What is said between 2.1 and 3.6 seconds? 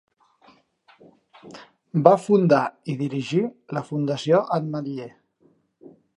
fundar i dirigir